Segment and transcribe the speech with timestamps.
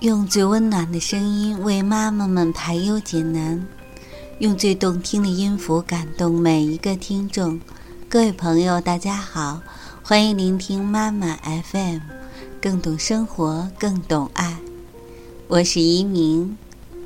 [0.00, 3.66] 用最温暖的声音为妈妈们排忧解难，
[4.40, 7.58] 用最动听的音符感动每一个听众。
[8.06, 9.62] 各位朋友，大家好，
[10.02, 11.38] 欢迎聆听妈妈
[11.72, 12.00] FM，
[12.60, 14.58] 更懂生活，更懂爱。
[15.48, 16.58] 我是一鸣，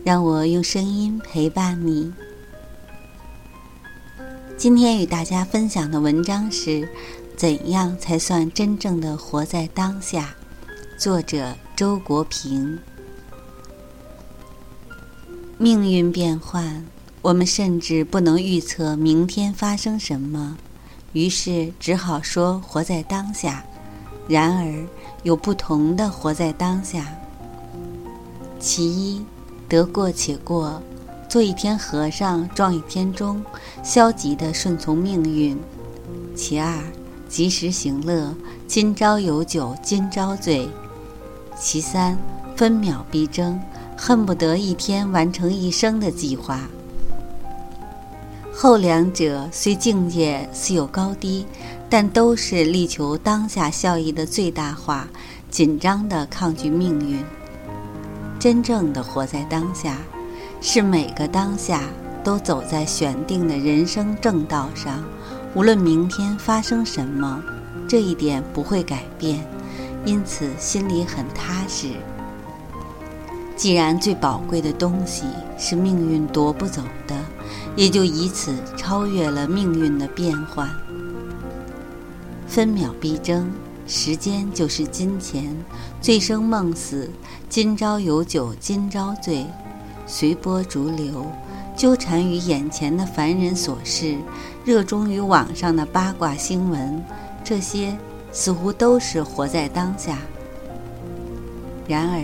[0.02, 2.12] 让我用声音陪伴你。
[4.56, 6.88] 今天与大家分享的文章是：
[7.36, 10.34] 怎样才算真正的活在当下？
[11.00, 12.78] 作者周国平。
[15.56, 16.84] 命运变幻，
[17.22, 20.58] 我们甚至不能预测明天发生什么，
[21.14, 23.64] 于是只好说活在当下。
[24.28, 24.86] 然而，
[25.22, 27.10] 有不同的活在当下。
[28.58, 29.24] 其一，
[29.70, 30.82] 得过且过，
[31.30, 33.42] 做一天和尚撞一天钟，
[33.82, 35.56] 消极的顺从命运；
[36.36, 36.78] 其二，
[37.26, 38.34] 及时行乐，
[38.66, 40.68] 今朝有酒今朝醉。
[41.60, 42.16] 其三，
[42.56, 43.60] 分秒必争，
[43.94, 46.62] 恨不得一天完成一生的计划。
[48.50, 51.44] 后两者虽境界似有高低，
[51.90, 55.06] 但都是力求当下效益的最大化，
[55.50, 57.22] 紧张地抗拒命运。
[58.38, 59.98] 真正的活在当下，
[60.62, 61.82] 是每个当下
[62.24, 65.04] 都走在选定的人生正道上，
[65.54, 67.42] 无论明天发生什么，
[67.86, 69.46] 这一点不会改变。
[70.04, 71.88] 因此，心里很踏实。
[73.54, 75.24] 既然最宝贵的东西
[75.58, 77.14] 是命运夺不走的，
[77.76, 80.68] 也就以此超越了命运的变幻。
[82.46, 83.50] 分秒必争，
[83.86, 85.54] 时间就是金钱，
[86.00, 87.10] 醉生梦死，
[87.50, 89.46] 今朝有酒今朝醉，
[90.06, 91.26] 随波逐流，
[91.76, 94.16] 纠缠于眼前的凡人琐事，
[94.64, 97.04] 热衷于网上的八卦新闻，
[97.44, 97.94] 这些。
[98.32, 100.18] 似乎都是活在当下，
[101.88, 102.20] 然而，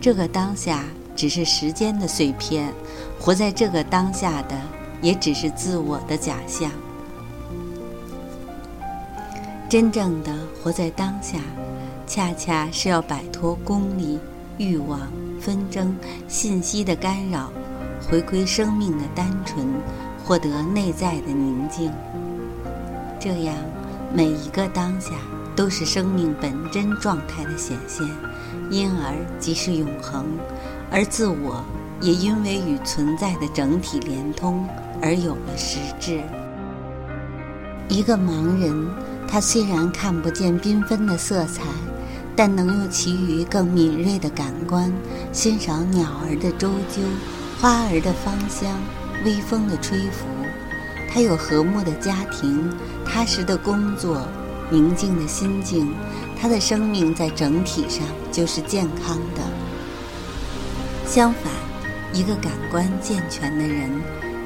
[0.00, 0.84] 这个当下
[1.16, 2.72] 只是时间的碎片，
[3.18, 4.56] 活在这个当下的
[5.00, 6.70] 也只是自我的假象。
[9.68, 10.32] 真正的
[10.62, 11.38] 活在当下，
[12.06, 14.20] 恰恰是要摆脱功利、
[14.58, 15.00] 欲望、
[15.40, 15.96] 纷争、
[16.28, 17.50] 信息的干扰，
[18.08, 19.66] 回归生命的单纯，
[20.24, 21.90] 获得内在的宁静。
[23.18, 23.56] 这样。
[24.14, 25.12] 每一个当下
[25.56, 28.06] 都是生命本真状态的显现，
[28.70, 30.26] 因而即是永恒，
[30.90, 31.64] 而自我
[32.00, 34.68] 也因为与存在的整体连通
[35.00, 36.20] 而有了实质。
[37.88, 38.86] 一个盲人，
[39.26, 41.62] 他虽然看不见缤纷的色彩，
[42.36, 44.92] 但能用其余更敏锐的感官
[45.32, 47.00] 欣赏鸟儿的啁啾、
[47.60, 48.70] 花儿的芳香、
[49.24, 50.26] 微风的吹拂。
[51.12, 52.72] 他有和睦的家庭，
[53.04, 54.26] 踏实的工作，
[54.70, 55.92] 宁静的心境，
[56.40, 58.02] 他的生命在整体上
[58.32, 59.42] 就是健康的。
[61.06, 61.52] 相反，
[62.14, 63.90] 一个感官健全的人，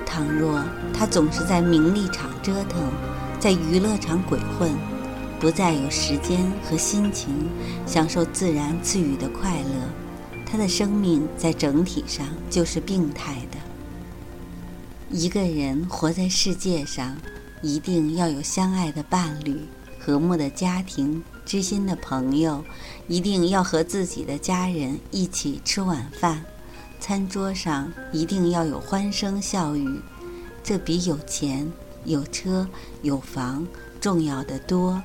[0.04, 0.60] 倘若
[0.92, 2.90] 他总是在名利场折腾，
[3.38, 4.68] 在娱乐场鬼混，
[5.38, 7.48] 不再有时间和心情
[7.86, 13.58] 享受自然赐予的快乐，他的生命在整体上就是病态的。
[15.10, 17.16] 一个人活在世界上，
[17.62, 19.60] 一定要有相爱的伴侣、
[20.00, 22.64] 和睦的家庭、知心的朋友，
[23.06, 26.44] 一定要和自己的家人一起吃晚饭，
[26.98, 30.00] 餐桌上一定要有欢声笑语，
[30.64, 31.70] 这比有钱、
[32.04, 32.68] 有车、
[33.02, 33.64] 有房
[34.00, 35.00] 重要的多。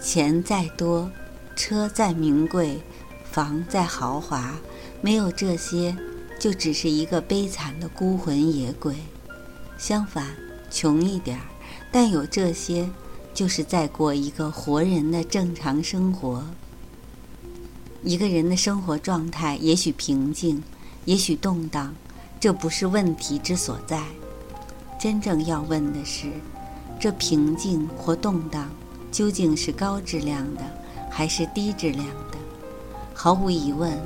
[0.00, 1.10] 钱再多，
[1.56, 2.80] 车再名贵，
[3.28, 4.54] 房再豪华，
[5.00, 5.96] 没有这些。
[6.38, 8.94] 就只是一个悲惨的孤魂野鬼。
[9.76, 10.26] 相反，
[10.70, 11.44] 穷一点儿，
[11.90, 12.88] 但有这些，
[13.34, 16.44] 就是在过一个活人的正常生活。
[18.02, 20.62] 一个人的生活状态也许平静，
[21.04, 21.94] 也许动荡，
[22.38, 24.02] 这不是问题之所在。
[25.00, 26.30] 真正要问的是，
[26.98, 28.68] 这平静或动荡
[29.10, 30.62] 究竟是高质量的，
[31.10, 32.38] 还是低质量的？
[33.14, 33.96] 毫无疑问。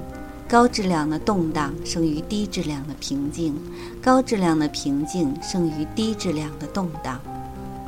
[0.52, 3.58] 高质量的动荡胜于低质量的平静，
[4.02, 7.18] 高质量的平静胜于低质量的动荡。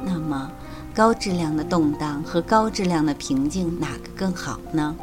[0.03, 0.51] 那么，
[0.95, 4.97] 高质量的动荡和高质量的平静哪个更好呢？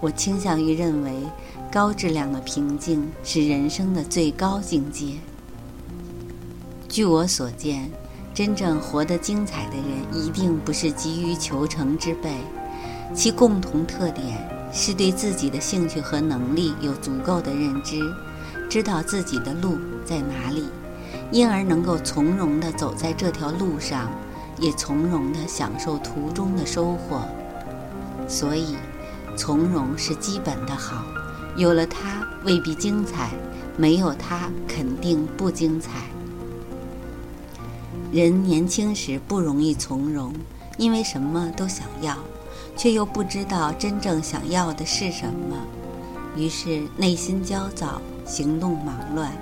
[0.00, 1.22] 我倾向于认为，
[1.70, 5.12] 高质量的平静是人生的最高境界。
[6.88, 7.88] 据我所见，
[8.34, 12.34] 真正活得精彩的人，一定不是急于求成之辈，
[13.14, 14.57] 其共同特点。
[14.72, 18.00] 是对自己的兴趣和能力有足够的认知，
[18.68, 20.64] 知道自己的路在哪里，
[21.30, 24.10] 因而能够从容地走在这条路上，
[24.58, 27.22] 也从容地享受途中的收获。
[28.28, 28.76] 所以，
[29.36, 31.02] 从容是基本的好，
[31.56, 33.30] 有了它未必精彩，
[33.76, 35.92] 没有它肯定不精彩。
[38.12, 40.32] 人年轻时不容易从容，
[40.76, 42.16] 因为什么都想要，
[42.76, 45.56] 却又不知道真正想要的是什么，
[46.36, 49.32] 于是内心焦躁，行动忙乱。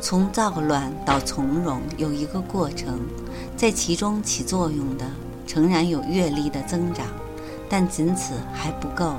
[0.00, 3.00] 从躁乱到从容有一个过程，
[3.56, 5.04] 在其中起作用的，
[5.46, 7.06] 诚然有阅历的增长，
[7.68, 9.14] 但仅此还不够。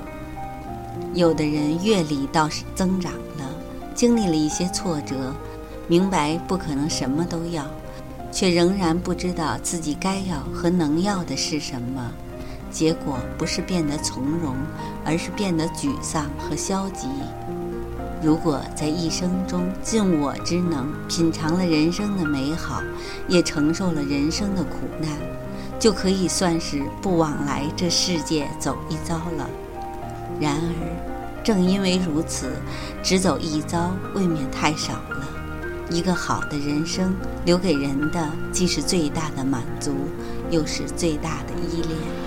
[1.13, 3.49] 有的人阅历倒是增长了，
[3.93, 5.33] 经历了一些挫折，
[5.87, 7.65] 明白不可能什么都要。
[8.31, 12.11] 却仍然不知道自己该要和能要的是什么，
[12.75, 14.53] 结果不是变得从容，
[15.05, 17.07] 而是变得沮丧和消极。
[18.21, 22.83] 如果在一生中尽我之能品尝了人生的美好，
[23.29, 25.09] 也承受了人生的苦难，
[25.79, 29.49] 就可以算是不往来这世界走一遭了。
[30.37, 32.57] 然而，正因为如此，
[33.01, 35.25] 只走一遭未免太少了。
[35.89, 39.95] 一个好的人生，留给人的既是最大的满足，
[40.51, 42.24] 又是最大的依恋。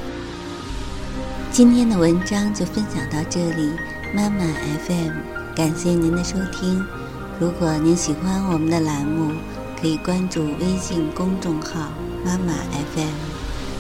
[1.59, 3.73] 今天的文章就分享到这里，
[4.15, 4.45] 妈妈
[4.87, 5.11] FM，
[5.57, 6.87] 感谢您的收听。
[7.41, 9.33] 如果您喜欢我们的栏目，
[9.77, 11.91] 可以关注微信公众号
[12.25, 12.53] “妈妈
[12.95, 13.11] FM”，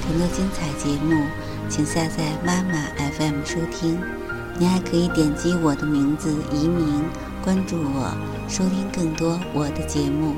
[0.09, 1.25] 更多精彩节目，
[1.69, 2.83] 请下载妈妈
[3.13, 3.97] FM 收听。
[4.59, 7.05] 您还可以点击我的名字移民。
[7.45, 8.13] 关注我，
[8.49, 10.35] 收听更多我的节目。